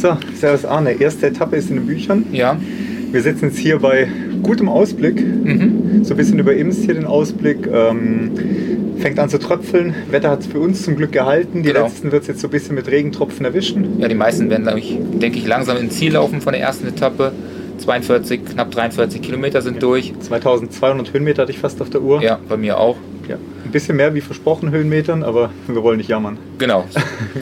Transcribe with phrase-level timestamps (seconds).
[0.00, 0.92] So, Servus Arne.
[1.00, 2.26] Erste Etappe ist in den Büchern.
[2.32, 2.56] Ja.
[3.10, 4.06] Wir sitzen jetzt hier bei
[4.42, 5.20] gutem Ausblick.
[5.26, 6.04] Mhm.
[6.04, 7.66] So ein bisschen über Imst hier den Ausblick.
[7.66, 8.30] Ähm,
[8.98, 9.94] fängt an zu tröpfeln.
[10.10, 11.62] Wetter hat es für uns zum Glück gehalten.
[11.62, 11.84] Die Genau.
[11.84, 13.98] letzten wird es jetzt so ein bisschen mit Regentropfen erwischen.
[13.98, 17.32] Ja, die meisten werden, ich, denke ich, langsam ins Ziel laufen von der ersten Etappe.
[17.78, 20.12] 42, knapp 43 Kilometer sind durch.
[20.20, 22.22] 2200 Höhenmeter hatte ich fast auf der Uhr.
[22.22, 22.96] Ja, bei mir auch.
[23.28, 23.36] Ja.
[23.68, 26.38] Ein bisschen mehr wie versprochen Höhenmetern, aber wir wollen nicht jammern.
[26.56, 26.86] Genau.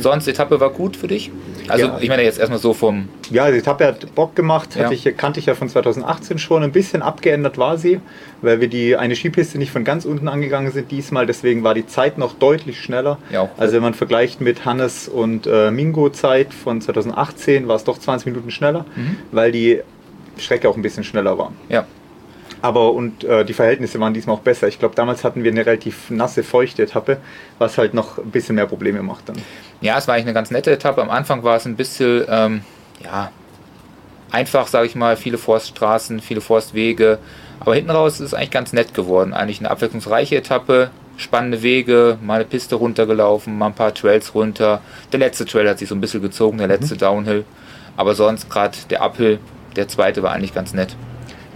[0.00, 1.30] Sonst, Etappe war gut für dich?
[1.68, 1.98] Also, Ja.
[2.00, 3.08] ich meine jetzt erstmal so vom.
[3.30, 4.90] Ja, die Etappe hat Bock gemacht, Ja.
[4.90, 6.64] ich, kannte ich ja von 2018 schon.
[6.64, 8.00] Ein bisschen abgeändert war sie,
[8.42, 11.26] weil wir die eine Skipiste nicht von ganz unten angegangen sind diesmal.
[11.26, 13.18] Deswegen war die Zeit noch deutlich schneller.
[13.30, 13.50] Ja, auch.
[13.56, 17.98] Also wenn man vergleicht mit Hannes und äh, Mingo Zeit von 2018, war es doch
[17.98, 19.16] 20 Minuten schneller, Mhm.
[19.30, 19.80] weil die
[20.38, 21.52] Strecke auch ein bisschen schneller war.
[21.68, 21.86] Ja.
[22.66, 24.66] Aber und äh, die Verhältnisse waren diesmal auch besser.
[24.66, 27.18] Ich glaube, damals hatten wir eine relativ nasse, feuchte Etappe,
[27.60, 29.36] was halt noch ein bisschen mehr Probleme macht dann.
[29.80, 31.00] Ja, es war eigentlich eine ganz nette Etappe.
[31.00, 32.62] Am Anfang war es ein bisschen, ähm,
[33.04, 33.30] ja,
[34.32, 37.20] einfach, sage ich mal, viele Forststraßen, viele Forstwege.
[37.60, 39.32] Aber hinten raus ist es eigentlich ganz nett geworden.
[39.32, 44.80] Eigentlich eine abwechslungsreiche Etappe, spannende Wege, mal eine Piste runtergelaufen, mal ein paar Trails runter.
[45.12, 47.44] Der letzte Trail hat sich so ein bisschen gezogen, der letzte Downhill.
[47.96, 49.38] Aber sonst gerade der Uphill,
[49.76, 50.96] der zweite war eigentlich ganz nett.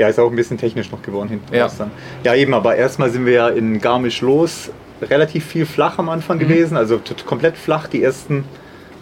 [0.01, 1.65] Ja, ist auch ein bisschen technisch noch geworden hinten Ja.
[1.65, 1.91] raus dann.
[2.25, 4.71] Ja, eben, aber erstmal sind wir ja in Garmisch los.
[5.03, 6.49] Relativ viel flach am Anfang Mhm.
[6.49, 7.87] gewesen, also komplett flach.
[7.87, 8.45] Die ersten,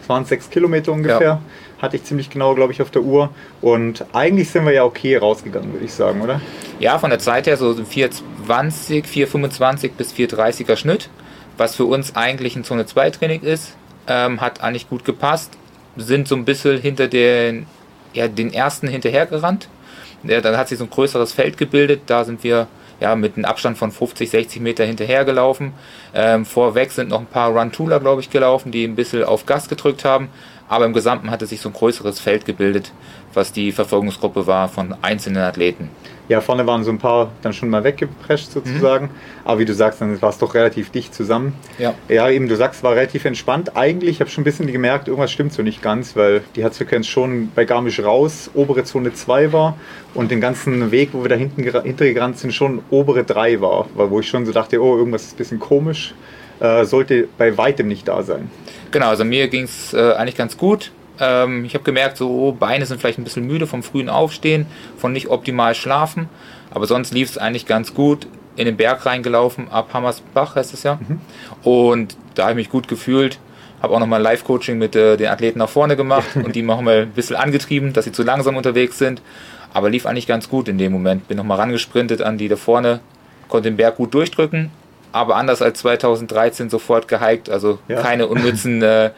[0.02, 1.40] es waren sechs Kilometer ungefähr, Ja.
[1.80, 3.30] hatte ich ziemlich genau, glaube ich, auf der Uhr.
[3.60, 6.40] Und eigentlich sind wir ja okay rausgegangen, würde ich sagen, oder?
[6.80, 11.10] Ja, von der Zeit her so 420, 425 bis 430er Schnitt,
[11.56, 13.76] was für uns eigentlich ein Zone 2 Training ist,
[14.08, 15.52] ähm, hat eigentlich gut gepasst.
[15.96, 17.66] Sind so ein bisschen hinter den,
[18.14, 19.68] ja, den ersten hinterhergerannt.
[20.22, 22.02] Dann hat sich so ein größeres Feld gebildet.
[22.06, 22.66] Da sind wir
[23.00, 25.72] ja, mit einem Abstand von 50, 60 Meter hinterhergelaufen.
[26.14, 29.68] Ähm, vorweg sind noch ein paar Run-Tooler, glaube ich, gelaufen, die ein bisschen auf Gas
[29.68, 30.28] gedrückt haben.
[30.68, 32.92] Aber im Gesamten hatte sich so ein größeres Feld gebildet,
[33.34, 35.88] was die Verfolgungsgruppe war von einzelnen Athleten.
[36.28, 39.08] Ja, vorne waren so ein paar dann schon mal weggeprescht sozusagen.
[39.46, 41.54] Aber wie du sagst, dann war es doch relativ dicht zusammen.
[41.78, 41.94] Ja.
[42.10, 43.76] Ja, eben, du sagst, war relativ entspannt.
[43.78, 47.06] Eigentlich, ich habe schon ein bisschen gemerkt, irgendwas stimmt so nicht ganz, weil die Herzfrequenz
[47.06, 49.78] schon bei Garmisch raus, obere Zone 2 war
[50.12, 53.86] und den ganzen Weg, wo wir da hinten gera- hintergerannt sind, schon obere 3 war.
[53.94, 56.12] Weil wo ich schon so dachte, oh, irgendwas ist ein bisschen komisch.
[56.60, 58.50] Äh, sollte bei weitem nicht da sein.
[58.90, 60.90] Genau, also mir ging es äh, eigentlich ganz gut.
[61.20, 64.66] Ähm, ich habe gemerkt, so oh, Beine sind vielleicht ein bisschen müde vom frühen Aufstehen,
[64.96, 66.28] von nicht optimal schlafen.
[66.70, 68.26] Aber sonst lief es eigentlich ganz gut.
[68.56, 70.98] In den Berg reingelaufen, ab Hammersbach heißt es ja.
[71.62, 73.38] Und da habe ich mich gut gefühlt.
[73.80, 77.02] Habe auch nochmal Live-Coaching mit äh, den Athleten nach vorne gemacht und die machen mal
[77.02, 79.22] ein bisschen angetrieben, dass sie zu langsam unterwegs sind.
[79.72, 81.28] Aber lief eigentlich ganz gut in dem Moment.
[81.28, 82.98] Bin nochmal rangesprintet an die da vorne,
[83.48, 84.70] konnte den Berg gut durchdrücken.
[85.12, 88.02] Aber anders als 2013 sofort gehiked, also Ja.
[88.02, 89.10] keine unnützen äh,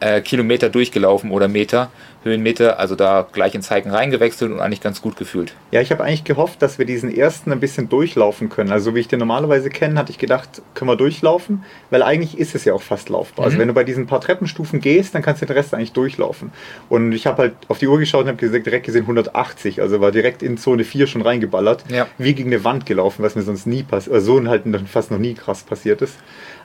[0.00, 1.90] äh, Kilometer durchgelaufen oder Meter,
[2.22, 5.54] Höhenmeter, also da gleich ins Hiken reingewechselt und eigentlich ganz gut gefühlt.
[5.70, 8.72] Ja, ich habe eigentlich gehofft, dass wir diesen ersten ein bisschen durchlaufen können.
[8.72, 12.54] Also wie ich den normalerweise kenne, hatte ich gedacht, können wir durchlaufen, weil eigentlich ist
[12.56, 13.44] es ja auch fast laufbar.
[13.44, 13.60] Also Mhm.
[13.60, 16.50] wenn du bei diesen paar Treppenstufen gehst, dann kannst du den Rest eigentlich durchlaufen.
[16.88, 20.10] Und ich habe halt auf die Uhr geschaut und habe direkt gesehen 180, also war
[20.10, 21.84] direkt in Zone 4 schon reingeballert.
[21.90, 22.08] Ja.
[22.18, 25.18] Wie gegen eine Wand gelaufen, was mir sonst nie passiert, also so halt fast noch
[25.18, 26.16] nie krass passiert ist.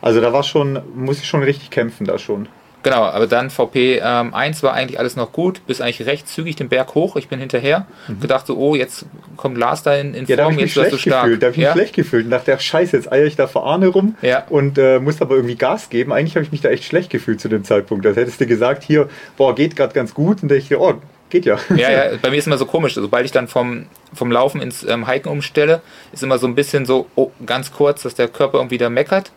[0.01, 2.47] Also da war schon, muss ich schon richtig kämpfen da schon.
[2.83, 6.55] Genau, aber dann VP ähm, 1 war eigentlich alles noch gut, bis eigentlich recht zügig
[6.55, 7.15] den Berg hoch.
[7.15, 7.85] Ich bin hinterher,
[8.19, 9.05] gedacht so, oh, jetzt
[9.37, 10.27] kommt Lars da in, in Mhm.
[10.29, 11.23] Ja, Form, jetzt wirst du schlecht stark.
[11.25, 11.41] gefühlt.
[11.43, 11.73] Da habe ich mich ja?
[11.73, 14.43] schlecht gefühlt und dachte, ach scheiße, jetzt eier ich da vor Arne rum Ja.
[14.49, 16.11] und äh, muss aber irgendwie Gas geben.
[16.11, 18.03] Eigentlich habe ich mich da echt schlecht gefühlt zu dem Zeitpunkt.
[18.05, 20.41] Das hättest du gesagt, hier, boah, geht gerade ganz gut.
[20.41, 20.95] Und da ich, oh,
[21.29, 21.59] geht ja.
[21.75, 22.95] Ja, ja, bei mir ist immer so komisch.
[22.95, 25.81] Sobald ich dann vom, vom Laufen ins ähm, Hiken umstelle,
[26.13, 29.31] ist immer so ein bisschen so, oh, ganz kurz, dass der Körper irgendwie da meckert.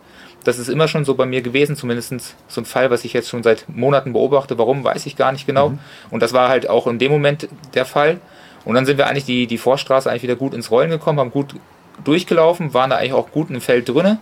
[0.45, 3.29] Das ist immer schon so bei mir gewesen, zumindest so ein Fall, was ich jetzt
[3.29, 4.57] schon seit Monaten beobachte.
[4.57, 5.73] Warum, weiß ich gar nicht genau.
[6.11, 8.19] Und das war halt auch in dem Moment der Fall.
[8.63, 11.31] Und dann sind wir eigentlich die, die Vorstraße eigentlich wieder gut ins Rollen gekommen, haben
[11.31, 11.55] gut
[12.03, 14.19] durchgelaufen, waren da eigentlich auch gut im Feld drinne,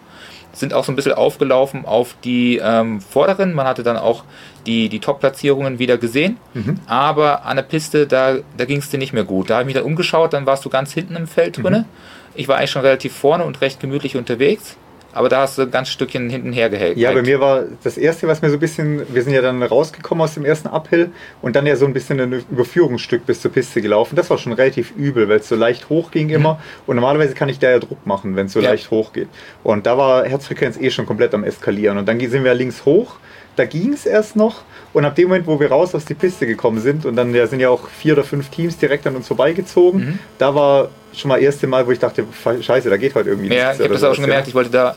[0.54, 3.54] sind auch so ein bisschen aufgelaufen auf die ähm, Vorderen.
[3.54, 4.24] Man hatte dann auch
[4.66, 6.38] die, die Top-Platzierungen wieder gesehen.
[6.86, 9.50] Aber an der Piste, da, da ging es dir nicht mehr gut.
[9.50, 11.86] Da habe ich mich dann umgeschaut, dann warst du ganz hinten im Feld drinne.
[12.36, 14.78] Ich war eigentlich schon relativ vorne und recht gemütlich unterwegs.
[15.13, 16.98] Aber da hast du ein ganz Stückchen hinten hergehängt.
[16.98, 19.62] Ja, bei mir war das erste, was mir so ein bisschen, wir sind ja dann
[19.62, 21.12] rausgekommen aus dem ersten Uphill
[21.42, 24.15] und dann ja so ein bisschen ein Überführungsstück bis zur Piste gelaufen.
[24.15, 26.60] Das war schon relativ übel, weil es so leicht hoch ging immer.
[26.88, 28.69] Und normalerweise kann ich da ja Druck machen, wenn es so Ja.
[28.71, 29.27] leicht hoch geht.
[29.63, 31.98] Und da war Herzfrequenz eh schon komplett am Eskalieren.
[31.98, 33.16] Und dann sind wir links hoch.
[33.56, 34.63] Da ging es erst noch.
[34.94, 37.45] Und ab dem Moment, wo wir raus aus die Piste gekommen sind, und dann ja,
[37.45, 41.36] sind ja auch vier oder fünf Teams direkt an uns vorbeigezogen, da war schon mal
[41.36, 42.25] das erste Mal, wo ich dachte,
[42.62, 43.80] scheiße, da geht heute irgendwie Ja, nichts.
[43.80, 44.48] ich habe das auch schon gemerkt.
[44.48, 44.95] Ich wollte da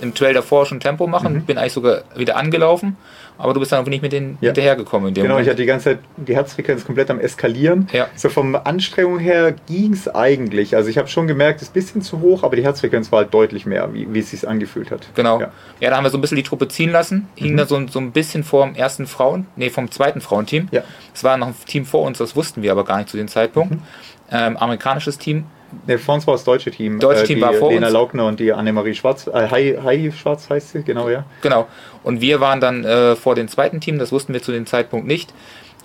[0.00, 1.42] im Trail davor schon Tempo machen, mhm.
[1.42, 2.96] bin eigentlich sogar wieder angelaufen,
[3.36, 4.48] aber du bist dann irgendwie nicht mit denen ja.
[4.48, 5.14] hinterhergekommen.
[5.14, 5.46] genau, Moment.
[5.46, 7.88] ich hatte die ganze Zeit die Herzfrequenz komplett am Eskalieren.
[7.92, 8.08] Ja.
[8.14, 10.76] So vom Anstrengung her ging es eigentlich.
[10.76, 13.20] Also ich habe schon gemerkt, es ist ein bisschen zu hoch, aber die Herzfrequenz war
[13.20, 15.08] halt deutlich mehr, wie, wie es sich angefühlt hat.
[15.14, 15.40] Genau.
[15.40, 15.52] Ja.
[15.80, 15.90] ja.
[15.90, 17.56] da haben wir so ein bisschen die Truppe ziehen lassen, hing mhm.
[17.58, 20.68] da so, so ein bisschen vor dem ersten Frauen, nee, vom zweiten Frauenteam.
[20.70, 20.82] Ja.
[21.14, 23.28] Es war noch ein Team vor uns, das wussten wir aber gar nicht zu dem
[23.28, 23.74] Zeitpunkt.
[23.74, 23.82] Mhm.
[24.30, 25.44] Ähm, amerikanisches Team
[25.86, 26.98] Ne, vor uns war das deutsche Team.
[26.98, 27.92] Deutsche äh, Team war vor Lena uns.
[27.92, 29.26] Laugner und die Annemarie Schwarz.
[29.26, 31.24] Äh, Hai, Hai Schwarz heißt sie, genau, ja.
[31.42, 31.66] Genau.
[32.02, 35.06] Und wir waren dann äh, vor dem zweiten Team, das wussten wir zu dem Zeitpunkt
[35.06, 35.32] nicht.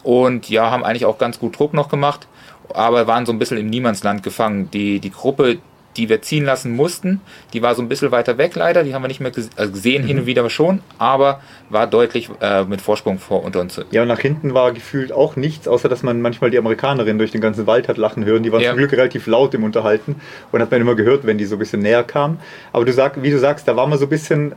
[0.04, 2.28] Und ja, haben eigentlich auch ganz gut Druck noch gemacht,
[2.74, 4.70] aber waren so ein bisschen im Niemandsland gefangen.
[4.72, 5.58] Die, die Gruppe,
[5.98, 7.22] die wir ziehen lassen mussten.
[7.54, 10.04] Die war so ein bisschen weiter weg leider, die haben wir nicht mehr also gesehen,
[10.04, 10.08] mhm.
[10.08, 13.80] hin und wieder schon, aber war deutlich äh, mit Vorsprung vor unter uns.
[13.92, 17.32] Ja, und nach hinten war gefühlt auch nichts, außer dass man manchmal die Amerikanerin durch
[17.32, 18.44] den ganzen Wald hat lachen hören.
[18.44, 18.70] Die waren ja.
[18.72, 20.16] zum Glück relativ laut im Unterhalten
[20.52, 22.40] und hat man immer gehört, wenn die so ein bisschen näher kamen.
[22.72, 24.54] Aber du sag, wie du sagst, da war man so ein bisschen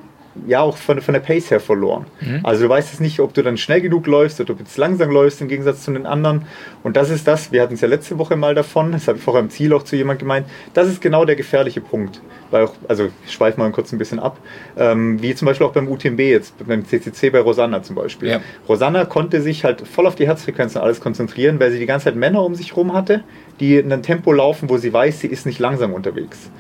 [0.47, 2.07] ja auch von, von der Pace her verloren.
[2.21, 2.41] Mhm.
[2.43, 4.77] Also du weißt es nicht, ob du dann schnell genug läufst oder ob du jetzt
[4.77, 6.47] langsam läufst im Gegensatz zu den anderen.
[6.83, 9.25] Und das ist das, wir hatten es ja letzte Woche mal davon, das habe ich
[9.25, 12.21] vorher im Ziel auch zu jemand gemeint, das ist genau der gefährliche Punkt.
[12.51, 14.39] Weil auch, also ich schweife mal kurz ein bisschen ab,
[14.77, 18.29] ähm, wie zum Beispiel auch beim UTMB jetzt, beim CCC bei Rosanna zum Beispiel.
[18.29, 18.41] Ja.
[18.69, 22.05] Rosanna konnte sich halt voll auf die Herzfrequenz und alles konzentrieren, weil sie die ganze
[22.05, 23.25] Zeit Männer um sich herum hatte,
[23.61, 26.51] die in einem Tempo laufen, wo sie weiß, sie ist nicht langsam unterwegs.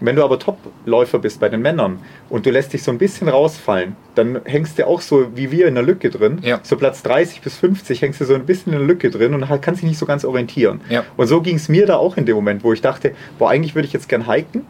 [0.00, 3.28] Wenn du aber Topläufer bist bei den Männern und du lässt dich so ein bisschen
[3.28, 6.38] rausfallen, dann hängst du auch so wie wir in der Lücke drin.
[6.42, 6.60] Ja.
[6.62, 9.48] So Platz 30 bis 50 hängst du so ein bisschen in der Lücke drin und
[9.62, 10.80] kannst dich nicht so ganz orientieren.
[10.88, 11.04] Ja.
[11.16, 13.74] Und so ging es mir da auch in dem Moment, wo ich dachte, boah, eigentlich
[13.74, 14.66] würde ich jetzt gern hiken,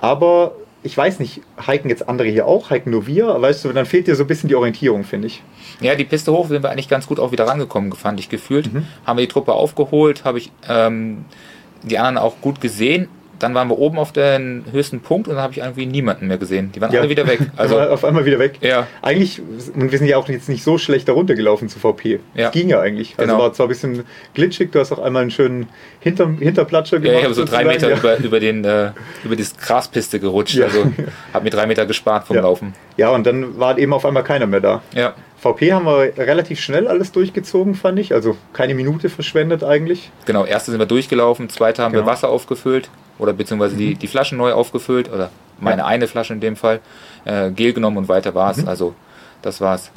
[0.00, 3.86] aber ich weiß nicht, hiken jetzt andere hier auch, hiken nur wir, weißt du, dann
[3.86, 5.42] fehlt dir so ein bisschen die Orientierung, finde ich.
[5.80, 8.72] Ja, die Piste hoch sind wir eigentlich ganz gut auch wieder rangekommen, fand ich gefühlt.
[8.72, 8.86] Mhm.
[9.06, 11.24] Haben wir die Truppe aufgeholt, habe ich ähm,
[11.82, 13.08] die anderen auch gut gesehen,
[13.38, 16.38] dann waren wir oben auf den höchsten Punkt und dann habe ich irgendwie niemanden mehr
[16.38, 16.72] gesehen.
[16.72, 17.00] Die waren ja.
[17.00, 17.40] alle wieder weg.
[17.56, 18.58] Also auf einmal wieder weg.
[18.60, 18.86] Ja.
[19.02, 19.40] Eigentlich,
[19.74, 22.20] und wir sind ja auch jetzt nicht so schlecht darunter gelaufen zu VP.
[22.34, 22.44] Ja.
[22.44, 23.14] Das ging ja eigentlich.
[23.16, 23.42] Also genau.
[23.44, 24.04] war zwar ein bisschen
[24.34, 25.68] glitschig, du hast auch einmal einen schönen
[26.00, 27.12] Hinter, Hinterplatscher gemacht.
[27.12, 27.96] Ja, ich habe so drei Meter ja.
[27.96, 28.92] über, über, den, äh,
[29.24, 30.54] über die Graspiste gerutscht.
[30.54, 30.66] Ja.
[30.66, 30.84] Also
[31.32, 32.74] habe mir drei Meter gespart vom Laufen.
[32.96, 34.82] Ja, und dann war eben auf einmal keiner mehr da.
[34.94, 35.14] Ja.
[35.38, 38.14] VP haben wir relativ schnell alles durchgezogen, fand ich.
[38.14, 40.10] Also keine Minute verschwendet eigentlich.
[40.24, 42.06] Genau, erste sind wir durchgelaufen, zweite haben genau.
[42.06, 42.88] wir Wasser aufgefüllt
[43.18, 43.98] oder beziehungsweise die, mhm.
[43.98, 45.86] die Flaschen neu aufgefüllt oder meine ja.
[45.86, 46.80] eine Flasche in dem Fall,
[47.24, 48.58] äh, Gel genommen und weiter war es.
[48.58, 48.68] Mhm.
[48.68, 48.94] Also
[49.42, 49.90] das war's.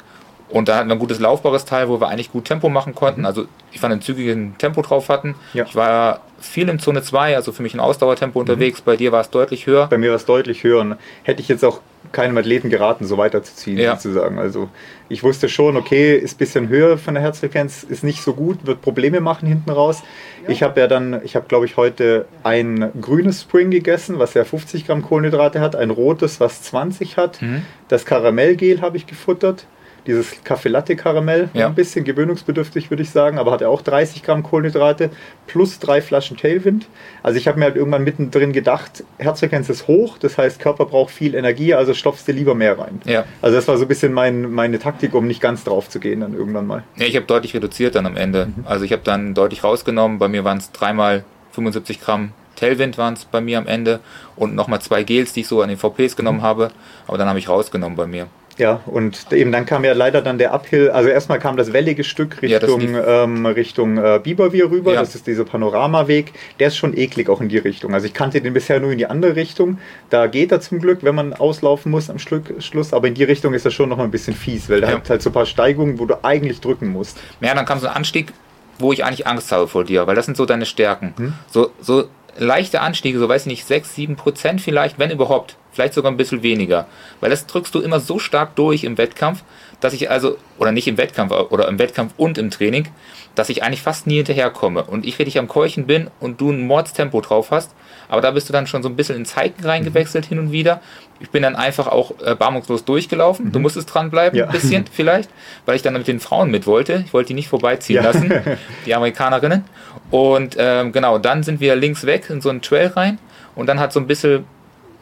[0.50, 3.20] Und da hatten wir ein gutes laufbares Teil, wo wir eigentlich gut Tempo machen konnten.
[3.20, 3.26] Mhm.
[3.26, 5.34] Also ich fand ein zügigen Tempo drauf hatten.
[5.52, 5.64] Ja.
[5.64, 8.42] Ich war viel in Zone 2, also für mich ein Ausdauertempo mhm.
[8.42, 8.80] unterwegs.
[8.80, 9.88] Bei dir war es deutlich höher.
[9.88, 10.80] Bei mir war es deutlich höher.
[10.80, 11.80] Und hätte ich jetzt auch
[12.12, 13.96] keinem Athleten geraten, so weiterzuziehen, ja.
[13.96, 14.38] sozusagen.
[14.38, 14.68] Also
[15.08, 18.66] ich wusste schon, okay, ist ein bisschen höher von der Herzfrequenz, ist nicht so gut,
[18.66, 20.02] wird Probleme machen hinten raus.
[20.44, 20.50] Ja.
[20.50, 24.44] Ich habe ja dann, ich habe glaube ich heute ein grünes Spring gegessen, was ja
[24.44, 27.42] 50 Gramm Kohlenhydrate hat, ein rotes, was 20 hat.
[27.42, 27.62] Mhm.
[27.88, 29.66] Das Karamellgel habe ich gefuttert
[30.08, 31.66] dieses Kaffee Latte Karamell, ja.
[31.66, 35.10] ein bisschen gewöhnungsbedürftig, würde ich sagen, aber hat er auch 30 Gramm Kohlenhydrate
[35.46, 36.88] plus drei Flaschen Tailwind.
[37.22, 41.12] Also ich habe mir halt irgendwann mittendrin gedacht, Herzfrequenz ist hoch, das heißt Körper braucht
[41.12, 43.00] viel Energie, also stopfst du lieber mehr rein.
[43.04, 43.24] Ja.
[43.42, 46.20] Also das war so ein bisschen mein, meine Taktik, um nicht ganz drauf zu gehen
[46.20, 46.82] dann irgendwann mal.
[46.96, 48.46] Ja, ich habe deutlich reduziert dann am Ende.
[48.46, 48.64] Mhm.
[48.66, 53.14] Also ich habe dann deutlich rausgenommen, bei mir waren es dreimal 75 Gramm Tailwind waren
[53.14, 54.00] es bei mir am Ende
[54.34, 56.42] und nochmal zwei Gels, die ich so an den VPs genommen mhm.
[56.42, 56.70] habe,
[57.06, 58.26] aber dann habe ich rausgenommen bei mir.
[58.58, 62.02] Ja, und eben dann kam ja leider dann der Uphill, also erstmal kam das wellige
[62.02, 65.00] Stück Richtung, ja, ähm, Richtung äh, Biberwier rüber, ja.
[65.00, 67.94] das ist dieser Panoramaweg, der ist schon eklig auch in die Richtung.
[67.94, 69.78] Also ich kannte den bisher nur in die andere Richtung,
[70.10, 73.54] da geht er zum Glück, wenn man auslaufen muss am Schluss, aber in die Richtung
[73.54, 74.96] ist er schon noch mal ein bisschen fies, weil da ja.
[74.96, 77.18] hat halt so ein paar Steigungen, wo du eigentlich drücken musst.
[77.40, 78.32] Ja, dann kam so ein Anstieg,
[78.80, 81.14] wo ich eigentlich Angst habe vor dir, weil das sind so deine Stärken.
[81.16, 81.32] Hm?
[81.48, 85.56] So, so leichte Anstiege, so weiß ich nicht, 6, 7 Prozent vielleicht, wenn überhaupt.
[85.72, 86.86] Vielleicht sogar ein bisschen weniger.
[87.20, 89.42] Weil das drückst du immer so stark durch im Wettkampf,
[89.80, 92.88] dass ich also, oder nicht im Wettkampf, oder im Wettkampf und im Training,
[93.34, 94.82] dass ich eigentlich fast nie hinterherkomme.
[94.84, 97.72] Und ich richtig am Keuchen bin und du ein Mordstempo drauf hast,
[98.08, 100.28] aber da bist du dann schon so ein bisschen in Zeiten reingewechselt mhm.
[100.28, 100.80] hin und wieder.
[101.20, 103.46] Ich bin dann einfach auch äh, barmungslos durchgelaufen.
[103.46, 103.52] Mhm.
[103.52, 104.46] Du musstest dranbleiben, ja.
[104.46, 105.30] ein bisschen vielleicht,
[105.66, 107.04] weil ich dann mit den Frauen mit wollte.
[107.06, 108.02] Ich wollte die nicht vorbeiziehen ja.
[108.02, 108.32] lassen,
[108.86, 109.64] die Amerikanerinnen.
[110.10, 113.18] Und ähm, genau, dann sind wir links weg in so einen Trail rein
[113.54, 114.44] und dann hat so ein bisschen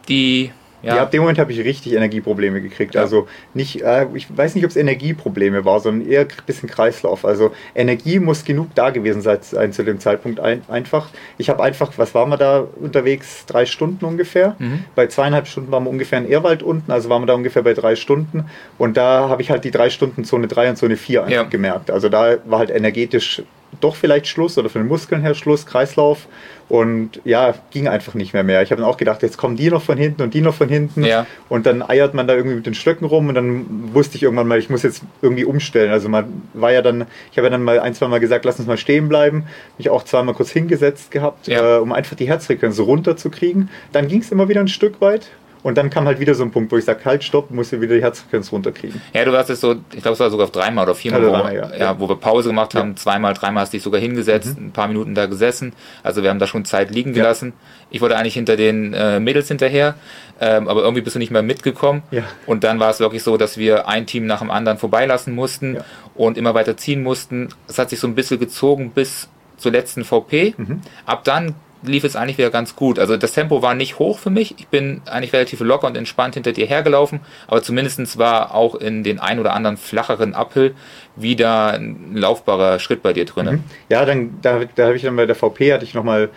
[0.08, 0.50] die
[0.86, 0.96] ja.
[0.96, 2.94] ja, ab dem Moment habe ich richtig Energieprobleme gekriegt.
[2.94, 3.00] Ja.
[3.00, 7.24] Also nicht, äh, ich weiß nicht, ob es Energieprobleme war, sondern eher ein bisschen Kreislauf.
[7.24, 11.08] Also Energie muss genug da gewesen sein, zu dem Zeitpunkt ein, einfach.
[11.38, 13.46] Ich habe einfach, was waren wir da unterwegs?
[13.46, 14.54] Drei Stunden ungefähr.
[14.58, 14.84] Mhm.
[14.94, 17.74] Bei zweieinhalb Stunden waren wir ungefähr in Ehrwald unten, also waren wir da ungefähr bei
[17.74, 18.44] drei Stunden.
[18.78, 21.42] Und da habe ich halt die drei Stunden Zone 3 und Zone 4 einfach ja.
[21.44, 21.90] gemerkt.
[21.90, 23.42] Also da war halt energetisch
[23.80, 26.26] doch vielleicht Schluss oder von den Muskeln her Schluss, Kreislauf.
[26.68, 28.60] Und ja, ging einfach nicht mehr mehr.
[28.62, 30.68] Ich habe dann auch gedacht, jetzt kommen die noch von hinten und die noch von
[30.68, 31.04] hinten.
[31.04, 31.24] Ja.
[31.48, 34.48] Und dann eiert man da irgendwie mit den Stöcken rum und dann wusste ich irgendwann
[34.48, 35.92] mal, ich muss jetzt irgendwie umstellen.
[35.92, 38.58] Also man war ja dann, ich habe ja dann mal ein, zwei Mal gesagt, lass
[38.58, 39.44] uns mal stehen bleiben.
[39.78, 41.76] Mich auch zweimal kurz hingesetzt gehabt, Ja.
[41.76, 43.68] äh, um einfach die Herzfrequenz so runterzukriegen.
[43.92, 45.28] Dann ging es immer wieder ein Stück weit.
[45.66, 47.80] Und dann kam halt wieder so ein Punkt, wo ich sage, halt, stopp, muss ich
[47.80, 49.02] wieder die Herzfrequenz runterkriegen.
[49.12, 51.32] Ja, du hast es so, ich glaube, es war sogar auf dreimal oder viermal, Also
[51.36, 51.76] wo, wir- ja.
[51.76, 52.96] ja, wo wir Pause gemacht haben.
[52.96, 55.72] Zweimal, dreimal hast du dich sogar hingesetzt, ein paar Minuten da gesessen.
[56.04, 57.52] Also wir haben da schon Zeit liegen gelassen.
[57.90, 59.96] Ich wollte eigentlich hinter den äh, Mädels hinterher,
[60.40, 62.04] ähm, aber irgendwie bist du nicht mehr mitgekommen.
[62.12, 62.22] Ja.
[62.46, 65.78] Und dann war es wirklich so, dass wir ein Team nach dem anderen vorbeilassen mussten
[66.14, 67.48] und immer weiter ziehen mussten.
[67.66, 70.54] Es hat sich so ein bisschen gezogen bis zur letzten VP.
[70.56, 70.82] Mhm.
[71.06, 71.56] Ab dann
[71.86, 72.98] lief es eigentlich wieder ganz gut.
[72.98, 74.54] Also das Tempo war nicht hoch für mich.
[74.58, 79.02] Ich bin eigentlich relativ locker und entspannt hinter dir hergelaufen, aber zumindest war auch in
[79.04, 80.74] den ein oder anderen flacheren Uphill
[81.16, 83.46] wieder ein laufbarer Schritt bei dir drin.
[83.46, 83.64] Mhm.
[83.88, 86.30] Ja, dann, da, da habe ich dann bei der VP hatte ich nochmal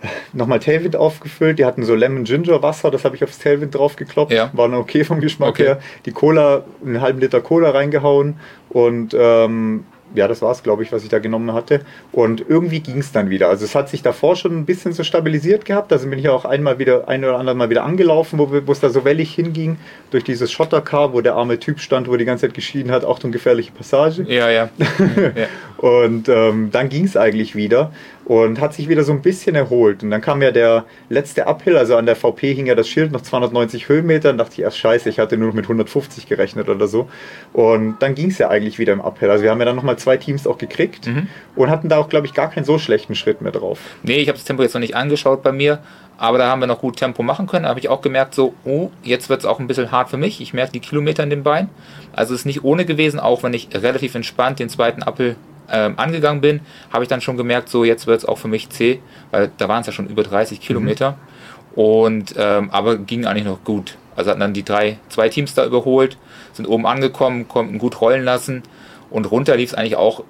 [0.32, 1.58] noch mal Tailwind aufgefüllt.
[1.58, 4.32] Die hatten so Lemon Ginger Wasser, das habe ich aufs Tailwind draufgekloppt.
[4.32, 4.50] Ja.
[4.52, 5.64] War noch okay vom Geschmack Okay.
[5.64, 5.78] her.
[6.06, 8.38] Die Cola, einen halben Liter Cola reingehauen
[8.70, 11.80] und ähm, ja, das war es, glaube ich, was ich da genommen hatte.
[12.12, 13.48] Und irgendwie ging es dann wieder.
[13.48, 15.92] Also es hat sich davor schon ein bisschen so stabilisiert gehabt.
[15.92, 18.80] Also bin ich ja auch einmal wieder, ein oder andere Mal wieder angelaufen, wo es
[18.80, 19.76] da so wellig hinging,
[20.10, 23.32] durch dieses Schotterkar, wo der arme Typ stand, wo die ganze Zeit geschieden hat, Achtung,
[23.32, 24.24] gefährliche Passage.
[24.28, 24.68] Ja, ja.
[24.78, 25.46] ja.
[25.76, 27.92] Und ähm, dann ging es eigentlich wieder
[28.28, 30.02] und hat sich wieder so ein bisschen erholt.
[30.02, 33.10] Und dann kam ja der letzte Uphill, also an der VP hing ja das Schild
[33.10, 34.28] noch 290 Höhenmeter.
[34.28, 37.08] Dann dachte ich erst, scheiße, ich hatte nur noch mit 150 gerechnet oder so.
[37.54, 39.30] Und dann ging es ja eigentlich wieder im Uphill.
[39.30, 41.26] Also wir haben ja dann nochmal zwei Teams auch gekriegt Mhm.
[41.56, 43.78] und hatten da auch, glaube ich, gar keinen so schlechten Schritt mehr drauf.
[44.02, 45.78] Nee, ich habe das Tempo jetzt noch nicht angeschaut bei mir,
[46.18, 47.62] aber da haben wir noch gut Tempo machen können.
[47.62, 50.18] Da habe ich auch gemerkt, so, oh, jetzt wird es auch ein bisschen hart für
[50.18, 50.40] mich.
[50.42, 51.70] Ich merke die Kilometer in den Beinen.
[52.12, 55.36] Also es ist nicht ohne gewesen, auch wenn ich relativ entspannt den zweiten Appel
[55.70, 56.60] ähm, angegangen bin,
[56.92, 59.68] habe ich dann schon gemerkt, so jetzt wird es auch für mich zäh, weil da
[59.68, 61.16] waren es ja schon über 30 Kilometer.
[61.74, 63.96] Und ähm, aber ging eigentlich noch gut.
[64.16, 66.18] Also hatten dann die drei, zwei Teams da überholt,
[66.52, 68.64] sind oben angekommen, konnten gut rollen lassen
[69.10, 70.24] und runter lief es eigentlich auch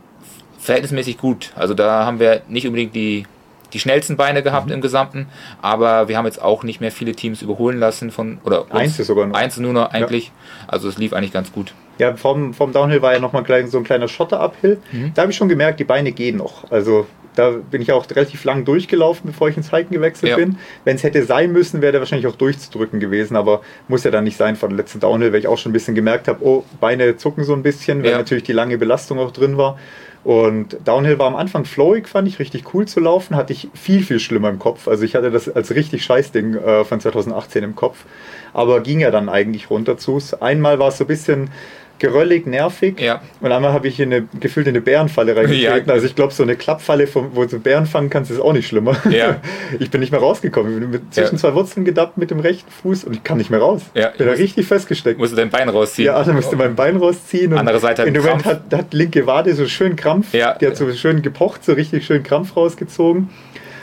[0.58, 1.52] verhältnismäßig gut.
[1.56, 3.24] Also da haben wir nicht unbedingt die,
[3.72, 4.72] die schnellsten Beine gehabt Mhm.
[4.74, 5.26] im Gesamten,
[5.62, 8.98] aber wir haben jetzt auch nicht mehr viele Teams überholen lassen von oder uns- Eins
[8.98, 9.36] ist sogar noch.
[9.36, 10.32] eins nur noch eigentlich.
[10.66, 11.74] Also es lief eigentlich ganz gut.
[11.98, 14.78] Ja, vom, vom Downhill war ja nochmal so ein kleiner Schotter-Uphill.
[14.92, 15.12] Mhm.
[15.14, 16.70] Da habe ich schon gemerkt, die Beine gehen noch.
[16.70, 20.36] Also da bin ich auch relativ lang durchgelaufen, bevor ich ins Hiken gewechselt Ja.
[20.36, 20.58] bin.
[20.84, 24.24] Wenn es hätte sein müssen, wäre der wahrscheinlich auch durchzudrücken gewesen, aber muss ja dann
[24.24, 26.64] nicht sein von der letzten Downhill, weil ich auch schon ein bisschen gemerkt habe, oh,
[26.80, 28.18] Beine zucken so ein bisschen, weil Ja.
[28.18, 29.78] natürlich die lange Belastung auch drin war.
[30.24, 34.02] Und Downhill war am Anfang flowig, fand ich richtig cool zu laufen, hatte ich viel,
[34.02, 34.88] viel schlimmer im Kopf.
[34.88, 38.04] Also ich hatte das als richtig Scheißding äh, von 2018 im Kopf,
[38.52, 40.18] aber ging ja dann eigentlich runter zu.
[40.40, 41.50] Einmal war es so ein bisschen
[41.98, 43.00] geröllig, nervig.
[43.00, 43.20] Ja.
[43.40, 45.88] Und einmal habe ich in eine, gefühlt in eine Bärenfalle reingetreten.
[45.88, 45.92] Ja.
[45.92, 48.68] Also ich glaube, so eine Klappfalle, vom, wo du Bären fangen kannst, ist auch nicht
[48.68, 48.96] schlimmer.
[49.10, 49.36] Ja.
[49.80, 50.72] Ich bin nicht mehr rausgekommen.
[50.72, 53.50] Ich bin mit, zwischen zwei Wurzeln gedappt mit dem rechten Fuß und ich kann nicht
[53.50, 53.82] mehr raus.
[53.94, 55.18] Ja, bin da richtig festgesteckt.
[55.18, 56.06] Musst du dein Bein rausziehen.
[56.06, 57.52] Ja, dann musste mein Bein rausziehen.
[57.52, 60.32] Und Andere Seite hat In dem Moment hat, hat linke Wade so schön Krampf.
[60.32, 63.28] Die hat so schön gepocht, so richtig schön Krampf rausgezogen.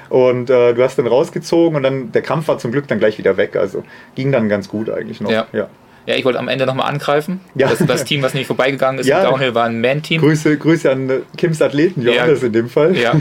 [0.09, 3.17] Und äh, du hast dann rausgezogen und dann der Krampf war zum Glück dann gleich
[3.17, 3.55] wieder weg.
[3.55, 3.83] Also
[4.15, 5.31] ging dann ganz gut eigentlich noch.
[5.31, 5.47] Ja.
[5.51, 5.67] ja.
[6.05, 7.39] Ja, ich wollte am Ende nochmal angreifen.
[7.55, 7.67] Ja.
[7.69, 9.23] Das, das Team, was nämlich vorbeigegangen ist Ja.
[9.23, 10.21] im Downhill, war ein Man-Team.
[10.21, 12.11] Grüße, Grüße an Kims Athleten, Ja.
[12.13, 12.95] Johannes in dem Fall.
[12.95, 13.13] Ja.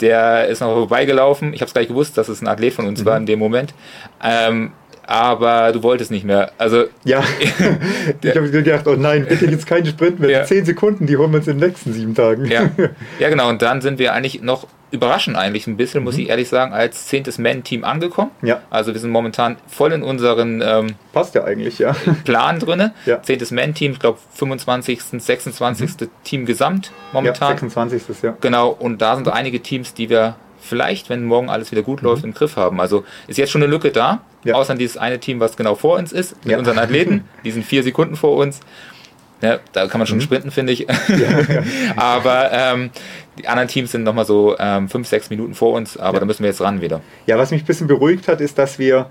[0.00, 1.52] Der ist noch vorbeigelaufen.
[1.52, 3.74] Ich habe es gleich gewusst, dass es ein Athlet von uns war in dem Moment.
[4.24, 4.70] Ähm,
[5.06, 6.52] aber du wolltest nicht mehr.
[6.58, 10.30] Also Ja, ich habe gedacht, oh nein, bitte jetzt keinen Sprint mehr.
[10.30, 10.44] Ja.
[10.44, 12.44] Zehn Sekunden, die holen wir uns in den nächsten sieben Tagen.
[12.46, 12.70] Ja.
[13.18, 13.48] ja, genau.
[13.48, 17.06] Und dann sind wir eigentlich noch überraschend eigentlich ein bisschen, muss ich ehrlich sagen, als
[17.06, 18.30] zehntes Man-Team angekommen.
[18.42, 18.62] Ja.
[18.70, 21.94] Also wir sind momentan voll in unseren ähm, Passt ja eigentlich, ja.
[22.24, 22.94] Plan drinne.
[23.06, 23.22] Ja.
[23.22, 26.08] Zehntes Man-Team, ich glaube 25., 26.
[26.24, 27.48] Team gesamt ja momentan.
[27.58, 28.22] 26.
[28.22, 28.34] ja.
[28.40, 32.08] Genau, und da sind einige Teams, die wir vielleicht, wenn morgen alles wieder gut Mhm.
[32.08, 32.80] läuft, im Griff haben.
[32.80, 34.54] Also ist jetzt schon eine Lücke da, Ja.
[34.54, 36.58] außer dieses eine Team, was genau vor uns ist, mit Ja.
[36.58, 37.24] unseren Athleten.
[37.44, 38.60] Die sind vier Sekunden vor uns.
[39.40, 40.10] Ja, da kann man Mhm.
[40.10, 40.86] schon sprinten, finde ich.
[41.96, 42.90] aber ähm,
[43.38, 46.20] die anderen Teams sind nochmal so ähm, fünf, sechs Minuten vor uns, aber Ja.
[46.20, 47.00] da müssen wir jetzt ran wieder.
[47.26, 49.06] Ja, was mich ein bisschen beruhigt hat, ist, dass wir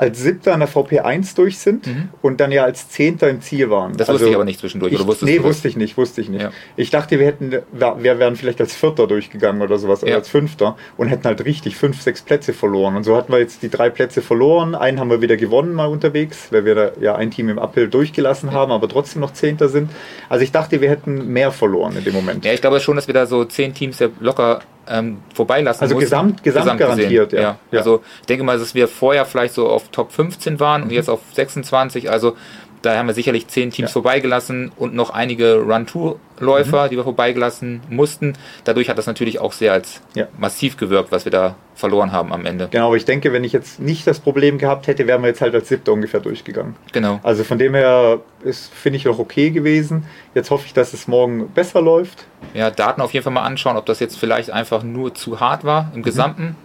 [0.00, 1.86] als Siebter an der VP1 durch sind
[2.22, 3.92] und dann ja als Zehnter im Ziel waren.
[3.92, 3.96] Mhm.
[3.98, 4.94] Das wusste ich aber nicht zwischendurch.
[4.94, 6.40] Ich, oder wusstest nee, du wusste ich nicht, wusste ich nicht.
[6.40, 6.52] Ja.
[6.76, 10.14] Ich dachte, wir hätten, wir wären vielleicht als Vierter durchgegangen oder sowas, Ja.
[10.14, 12.96] als Fünfter und hätten halt richtig fünf, sechs Plätze verloren.
[12.96, 14.74] Und so hatten wir jetzt die drei Plätze verloren.
[14.74, 17.88] Einen haben wir wieder gewonnen mal unterwegs, weil wir da ja ein Team im Uphill
[17.88, 19.90] durchgelassen haben, aber trotzdem noch Zehnter sind.
[20.30, 22.46] Also ich dachte, wir hätten mehr verloren in dem Moment.
[22.46, 25.94] Ja, ich glaube schon, dass wir da so zehn Teams ja locker ähm, vorbeilassen Also
[25.94, 26.06] mussten.
[26.10, 27.40] gesamt- gesamt garantiert, ja.
[27.40, 27.58] ja.
[27.70, 27.78] Ja.
[27.78, 30.86] Also ich denke mal, dass wir vorher vielleicht so auf Top 15 waren Mhm.
[30.88, 32.10] und jetzt auf 26.
[32.10, 32.36] Also
[32.82, 33.92] da haben wir sicherlich zehn Teams Ja.
[33.92, 38.32] vorbeigelassen und noch einige Run-Tour-Läufer, die wir vorbeigelassen mussten.
[38.64, 40.26] Dadurch hat das natürlich auch sehr als Ja.
[40.38, 42.68] massiv gewirkt, was wir da verloren haben am Ende.
[42.70, 45.40] Genau, aber ich denke, wenn ich jetzt nicht das Problem gehabt hätte, wären wir jetzt
[45.40, 46.74] halt als Siebter ungefähr durchgegangen.
[46.92, 47.20] Genau.
[47.22, 50.06] Also von dem her ist, finde ich, noch okay gewesen.
[50.34, 52.24] Jetzt hoffe ich, dass es morgen besser läuft.
[52.54, 55.64] Ja, Daten auf jeden Fall mal anschauen, ob das jetzt vielleicht einfach nur zu hart
[55.64, 55.90] war Mhm.
[55.96, 56.56] im Gesamten.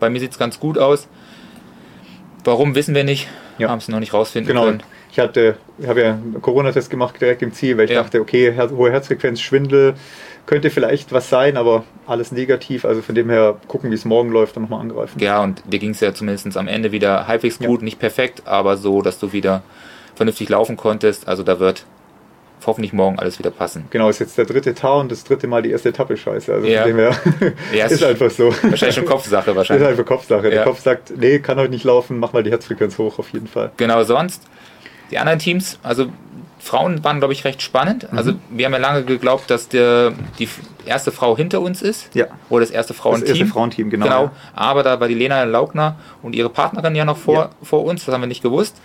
[0.00, 1.08] Bei mir sieht es ganz gut aus.
[2.44, 3.28] Warum wissen wir nicht?
[3.58, 3.68] Ja.
[3.70, 4.64] Haben es noch nicht rausfinden Genau.
[4.66, 4.82] können.
[5.14, 5.54] Ich hatte,
[5.86, 8.02] habe ja einen Corona-Test gemacht direkt im Ziel, weil ich Ja.
[8.02, 9.94] dachte, okay, her hohe Herzfrequenz, Schwindel,
[10.44, 12.84] könnte vielleicht was sein, aber alles negativ.
[12.84, 15.20] Also von dem her gucken, wie es morgen läuft und nochmal angreifen.
[15.20, 17.68] Ja, und dir ging es ja zumindest am Ende wieder halbwegs Ja.
[17.68, 19.62] gut, nicht perfekt, aber so, dass du wieder
[20.16, 21.28] vernünftig laufen konntest.
[21.28, 21.86] Also da wird
[22.66, 23.84] hoffentlich morgen alles wieder passen.
[23.90, 26.52] Genau, ist jetzt der dritte Tag und das dritte Mal die erste Etappe scheiße.
[26.52, 26.80] Also Ja.
[26.82, 27.16] von dem her
[27.72, 28.46] Ja, ist einfach so.
[28.62, 29.86] Wahrscheinlich schon Kopfsache Ist wahrscheinlich.
[29.86, 30.42] einfach Kopfsache.
[30.50, 30.64] Der Ja.
[30.64, 33.70] Kopf sagt, nee, kann heute nicht laufen, mach mal die Herzfrequenz hoch auf jeden Fall.
[33.76, 34.42] Genau, sonst
[35.10, 36.06] die anderen Teams, also
[36.58, 38.10] Frauen waren, glaube ich, recht spannend.
[38.10, 38.18] Mhm.
[38.18, 40.48] Also wir haben ja lange geglaubt, dass der, die
[40.86, 42.14] erste Frau hinter uns ist.
[42.14, 42.26] Ja.
[42.48, 43.28] Oder das erste Das Frauenteam.
[43.28, 44.06] erste Frauenteam, genau.
[44.06, 47.50] Genau, aber da war die Lena Laugner und ihre Partnerin ja noch vor, Ja.
[47.62, 48.76] vor uns, das haben wir nicht gewusst.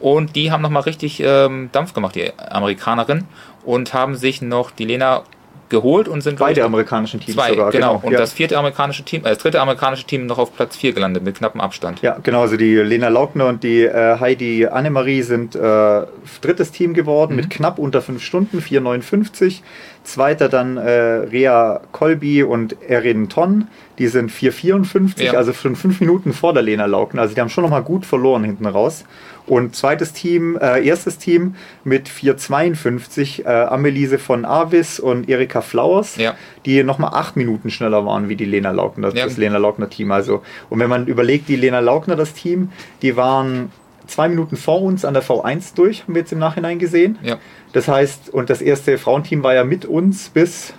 [0.00, 3.24] Und die haben nochmal richtig ähm, Dampf gemacht, die Amerikanerin,
[3.64, 5.22] und haben sich noch die Lena
[5.68, 7.70] geholt und sind Beide amerikanischen Teams zwei, sogar.
[7.70, 8.00] genau.
[8.02, 8.18] Und ja.
[8.18, 11.36] das vierte amerikanische Team, äh, das dritte amerikanische Team noch auf Platz 4 gelandet mit
[11.36, 12.02] knappem Abstand.
[12.02, 12.42] Ja, genau.
[12.42, 16.02] Also die Lena Laugner und die äh, Heidi Annemarie sind äh,
[16.42, 17.36] drittes Team geworden Mhm.
[17.36, 19.60] mit knapp unter 5 Stunden, 4,59.
[20.04, 23.68] Zweiter dann äh, Rea Kolby und Erin Ton.
[23.98, 25.32] Die sind 4,54, Ja.
[25.34, 27.22] also schon fünf Minuten vor der Lena Laugner.
[27.22, 29.04] Also die haben schon nochmal gut verloren hinten raus.
[29.46, 36.16] Und zweites Team, äh, erstes Team mit 4,52, äh, Amelise von Avis und Erika Flowers,
[36.16, 36.34] Ja.
[36.64, 39.24] die nochmal acht Minuten schneller waren wie die Lena Laugner, Ja.
[39.24, 40.12] das Lena Laugner Team.
[40.12, 42.70] Also, und wenn man überlegt, die Lena Laugner, das Team,
[43.02, 43.70] die waren
[44.06, 47.18] zwei Minuten vor uns an der V1 durch, haben wir jetzt im Nachhinein gesehen.
[47.22, 47.36] Ja.
[47.72, 50.74] Das heißt, und das erste Frauenteam war ja mit uns bis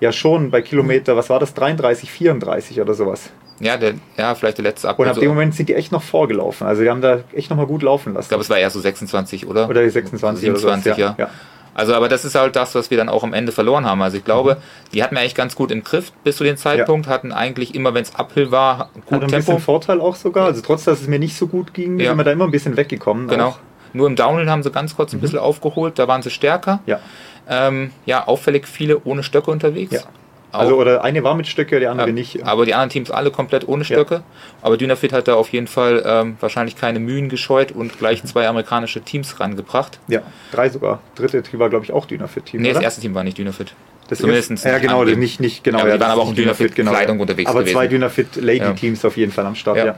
[0.00, 3.30] ja schon bei Kilometer, was war das, 33, 34 oder sowas.
[3.60, 5.08] Ja, der, ja, vielleicht der letzte Und Abschnitt.
[5.08, 6.66] ab so- dem Moment sind die echt noch vorgelaufen.
[6.66, 8.28] Also die haben da echt nochmal gut laufen Ich lassen.
[8.30, 9.68] glaube, es war eher so 26, oder?
[9.68, 11.14] Oder die 26 27, oder sowas.
[11.18, 11.28] ja.
[11.74, 14.02] Also, aber das ist halt das, was wir dann auch am Ende verloren haben.
[14.02, 14.56] Also ich glaube,
[14.92, 17.94] die hatten wir eigentlich ganz gut im Griff bis zu dem Zeitpunkt, hatten eigentlich immer,
[17.94, 19.58] wenn es Uphill war, Hat gut ein bisschen Tempo.
[19.60, 20.46] Vorteil auch sogar.
[20.46, 22.10] Also trotz, dass es mir nicht so gut ging, Ja.
[22.10, 23.28] sind wir da immer ein bisschen weggekommen.
[23.28, 23.48] Genau.
[23.48, 23.58] Auch.
[23.92, 26.80] Nur im Downhill haben sie ganz kurz ein bisschen aufgeholt, da waren sie stärker.
[26.86, 27.00] Ja.
[27.48, 29.92] Ähm, ja, auffällig viele ohne Stöcke unterwegs.
[29.92, 30.00] Ja.
[30.52, 32.44] Auch, Also oder eine war mit Stöcke, die andere ja, nicht.
[32.44, 34.22] Aber die anderen Teams alle komplett ohne Stöcke.
[34.62, 38.48] Aber Dynafit hat da auf jeden Fall ähm, wahrscheinlich keine Mühen gescheut und gleich zwei
[38.48, 39.98] amerikanische Teams rangebracht.
[40.08, 41.00] Ja, drei sogar.
[41.14, 42.60] Dritte Team war, glaube ich, auch Dynafit-Team.
[42.62, 42.84] Nee, das oder?
[42.84, 43.74] erste Team war nicht Dynafit.
[44.08, 45.20] Das Zumindestens erste- Ja, genau, angeben.
[45.20, 45.78] nicht, nicht genau.
[45.78, 47.74] Ja, aber die das waren aber auch in Dynafit-Kleidung unterwegs Aber gewesen.
[47.74, 48.42] zwei Dynafit Ja.
[48.42, 49.84] Lady-Teams auf jeden Fall am Start, Ja.
[49.86, 49.94] ja.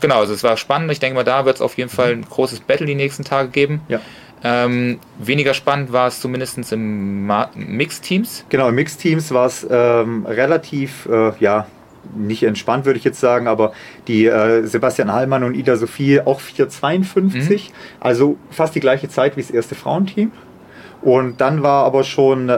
[0.00, 0.92] Genau, also es war spannend.
[0.92, 3.48] Ich denke mal, da wird es auf jeden Fall ein großes Battle die nächsten Tage
[3.48, 3.80] geben.
[3.88, 4.00] Ja.
[4.44, 8.44] Ähm, weniger spannend war es zumindest im Ma- Mixteams.
[8.48, 11.66] Genau, im Mixteams war es ähm, relativ, äh, ja,
[12.16, 13.72] nicht entspannt, würde ich jetzt sagen, aber
[14.06, 17.70] die äh, Sebastian Hallmann und Ida Sophie auch 4,52,
[18.00, 20.32] also fast die gleiche Zeit wie das erste Frauenteam.
[21.02, 22.50] Und dann war aber schon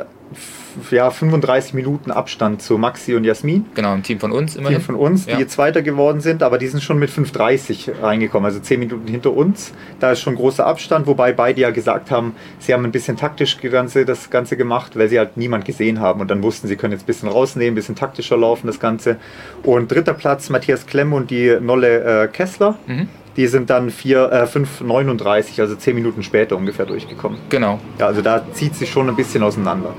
[0.90, 3.66] ja, 35 Minuten Abstand zu Maxi und Jasmin.
[3.74, 4.78] Genau, ein Team von uns immerhin.
[4.78, 5.38] Team von uns, die Ja.
[5.38, 9.32] jetzt Zweiter geworden sind, aber die sind schon mit 5,30 reingekommen, also 10 Minuten hinter
[9.32, 9.72] uns.
[9.98, 13.58] Da ist schon großer Abstand, wobei beide ja gesagt haben, sie haben ein bisschen taktisch
[13.60, 16.76] das Ganze, das Ganze gemacht, weil sie halt niemand gesehen haben und dann wussten, sie
[16.76, 19.16] können jetzt ein bisschen rausnehmen, ein bisschen taktischer laufen, das Ganze.
[19.64, 22.78] Und dritter Platz Matthias Klemm und die Nolle äh, Kessler.
[22.86, 23.08] Mhm.
[23.36, 27.38] Die sind dann vier, äh, 5,39, also 10 Minuten später ungefähr durchgekommen.
[27.48, 27.78] Genau.
[27.98, 29.94] Ja, also da zieht sich schon ein bisschen auseinander.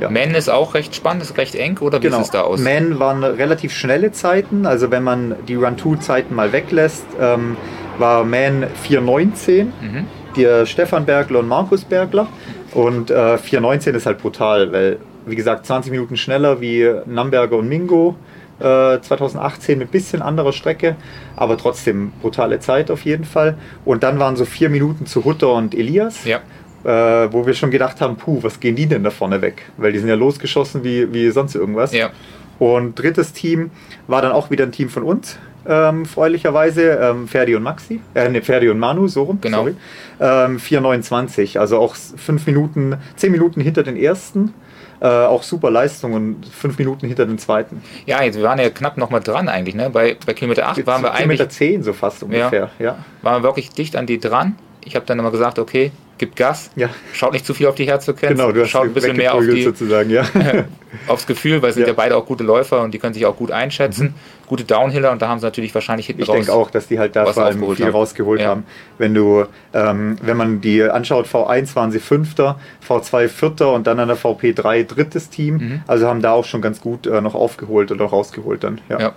[0.00, 0.10] Ja.
[0.10, 2.16] Man ist auch recht spannend, ist recht eng, oder wie Genau.
[2.16, 2.60] sieht es da aus?
[2.60, 4.66] Man waren relativ schnelle Zeiten.
[4.66, 7.56] Also wenn man die Run-2-Zeiten mal weglässt, ähm,
[7.98, 10.06] war Man 4,19, Mhm.
[10.36, 12.26] der Stefan Bergler und Markus Bergler.
[12.72, 17.68] Und äh, 4,19 ist halt brutal, weil, wie gesagt, 20 Minuten schneller wie Namberger und
[17.68, 18.16] Mingo.
[18.60, 20.94] Äh, 2018 mit bisschen anderer Strecke,
[21.36, 23.56] aber trotzdem brutale Zeit auf jeden Fall.
[23.84, 26.38] Und dann waren so vier Minuten zu Hutter und Elias Ja,
[26.84, 29.62] äh, wo wir schon gedacht haben, puh, was gehen die denn da vorne weg?
[29.76, 31.92] Weil die sind ja losgeschossen wie, wie sonst irgendwas.
[31.92, 32.10] ja.
[32.60, 33.72] Und drittes Team
[34.06, 35.36] war dann auch wieder ein Team von uns,
[35.66, 39.58] ähm, freundlicherweise, ähm, Ferdi und Maxi, äh, ne, Ferdi und Manu, so rum, Genau.
[39.58, 39.74] sorry.
[40.20, 44.54] Ähm, 4,29, also auch fünf Minuten, zehn Minuten hinter den ersten.
[45.04, 47.82] Äh, auch super Leistung und fünf Minuten hinter den zweiten.
[48.06, 49.74] Ja, jetzt, wir waren ja knapp nochmal dran eigentlich.
[49.74, 49.90] Ne?
[49.90, 52.96] Bei, bei Kilometer 8 waren wir eigentlich Kilometer 10 so fast ungefähr, ja.
[53.20, 54.56] waren wir wirklich dicht an die dran.
[54.82, 56.88] Ich habe dann immer gesagt, okay, gibt Gas, Ja.
[57.12, 59.62] schaut nicht zu viel auf die Herzfrequenz, Genau, du schaut ein bisschen mehr auf die,
[59.62, 60.22] sozusagen, ja.
[61.08, 61.88] aufs Gefühl, weil sie sind Ja.
[61.88, 64.14] ja beide auch gute Läufer und die können sich auch gut einschätzen.
[64.46, 67.16] Gute Downhiller und da haben sie natürlich wahrscheinlich hinten Ich denke auch, dass die halt
[67.16, 67.92] da was vor allem viel haben.
[67.92, 68.48] rausgeholt Ja.
[68.48, 68.64] haben.
[68.98, 73.98] Wenn du, ähm, wenn man die anschaut, V1 waren sie Fünfter, V2 Vierter und dann
[73.98, 75.54] an der VP3 drittes Team.
[75.56, 75.82] Mhm.
[75.86, 78.80] Also haben da auch schon ganz gut äh, noch aufgeholt oder rausgeholt dann.
[78.88, 79.14] Ja.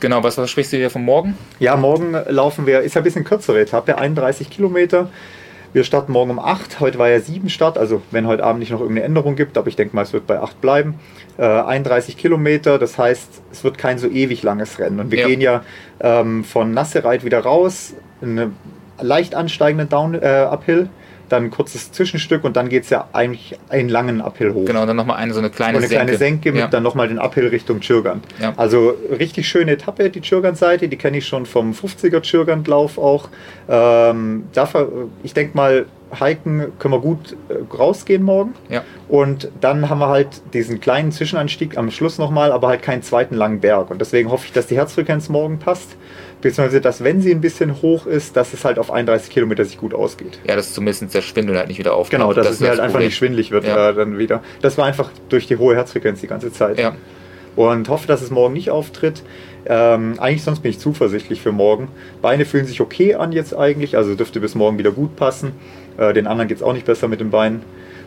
[0.00, 1.38] Genau, was versprichst du dir von morgen?
[1.60, 5.08] Ja, morgen laufen wir, ist ja ein bisschen kürzere Etappe, 31 Kilometer.
[5.74, 6.78] Wir starten morgen um 8.
[6.78, 9.66] Heute war ja 7 Start, also wenn heute Abend nicht noch irgendeine Änderung gibt, aber
[9.66, 11.00] ich denke mal, es wird bei 8 bleiben.
[11.36, 15.00] Äh, 31 Kilometer, das heißt, es wird kein so ewig langes Rennen.
[15.00, 15.26] Und wir Ja.
[15.26, 15.64] gehen ja
[16.00, 18.52] ähm, von Nassereit wieder raus, eine
[19.00, 20.88] leicht ansteigende Down, äh, Uphill,
[21.28, 24.64] dann ein kurzes Zwischenstück und dann geht es ja eigentlich einen langen Uphill hoch.
[24.64, 26.04] Genau, dann nochmal eine so eine kleine Und eine Senke.
[26.04, 26.66] kleine Senke mit ja.
[26.68, 28.24] dann nochmal den Uphill Richtung Tschirgand.
[28.40, 28.52] Ja.
[28.56, 33.28] Also richtig schöne Etappe, die Tschirgand-Seite, die kenne ich schon vom 50er Tschirgand-Lauf auch.
[33.68, 38.54] Ähm, dafür, ich denke mal, hiken können wir gut äh, rausgehen morgen.
[38.68, 38.82] Ja.
[39.08, 43.34] Und dann haben wir halt diesen kleinen Zwischenanstieg am Schluss nochmal, aber halt keinen zweiten
[43.34, 43.90] langen Berg.
[43.90, 45.96] Und deswegen hoffe ich, dass die Herzfrequenz morgen passt.
[46.44, 49.78] Beziehungsweise, dass wenn sie ein bisschen hoch ist, dass es halt auf 31 Kilometer sich
[49.78, 50.38] gut ausgeht.
[50.46, 52.20] ja, dass zumindest der Schwindel halt nicht wieder aufkommt.
[52.22, 53.90] Genau, dass Das es mir halt einfach nicht schwindlig wird Ja.
[53.90, 54.42] äh, dann wieder.
[54.62, 56.78] Das war einfach durch die hohe Herzfrequenz die ganze Zeit.
[56.78, 56.94] Ja,
[57.56, 59.22] Und hoffe, dass es morgen nicht auftritt.
[59.66, 61.88] Ähm, eigentlich sonst bin ich zuversichtlich für morgen.
[62.20, 65.52] Beine fühlen sich okay an jetzt eigentlich, also dürfte bis morgen wieder gut passen.
[65.96, 67.62] Äh, den anderen geht es auch nicht besser mit den Beinen.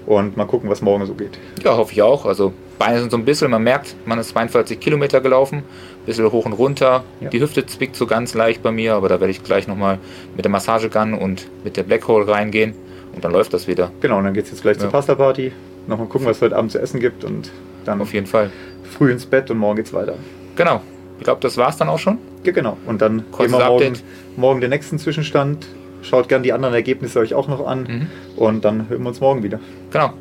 [0.08, 1.38] Und mal gucken, was morgen so geht.
[1.64, 2.26] ja, hoffe ich auch.
[2.26, 6.32] Also Beine sind so ein bisschen, man merkt, man ist 42 Kilometer gelaufen, ein bisschen
[6.32, 7.04] hoch und runter.
[7.20, 7.30] Ja.
[7.30, 10.00] Die Hüfte zwickt so ganz leicht bei mir, aber da werde ich gleich nochmal
[10.36, 12.74] mit der Massagegun und mit der Black Hole reingehen
[13.14, 13.92] und dann läuft das wieder.
[14.00, 14.92] Genau, und dann geht es jetzt gleich zur Ja.
[14.92, 15.52] Pasta Party.
[15.88, 17.52] Nochmal gucken, was es heute Abend zu essen gibt und
[17.84, 18.50] dann Auf jeden Fall.
[18.98, 20.16] früh ins Bett und morgen geht's weiter.
[20.56, 20.82] Genau.
[21.18, 22.18] Ich glaube, das war's dann auch schon.
[22.46, 22.78] Ja, genau.
[22.86, 23.94] Und dann Kurzes gehen wir morgen,
[24.38, 25.68] morgen den nächsten Zwischenstand.
[26.02, 27.84] Schaut gern die anderen Ergebnisse euch auch noch an.
[27.84, 28.08] Mhm.
[28.38, 29.60] Und dann hören wir uns morgen wieder.
[29.92, 30.14] Genau.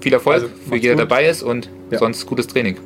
[0.00, 1.02] Viel Erfolg Also, für jeder gut.
[1.02, 1.98] dabei ist und Ja.
[1.98, 2.76] sonst gutes Training.